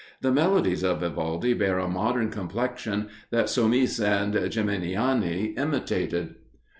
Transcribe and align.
The 0.21 0.31
melodies 0.31 0.81
of 0.81 1.01
Vivaldi 1.01 1.53
bear 1.53 1.77
a 1.77 1.87
modern 1.87 2.31
complexion 2.31 3.09
that 3.29 3.49
Somis 3.49 3.99
and 3.99 4.33
Geminiani 4.33 5.55
imitated. 5.59 6.37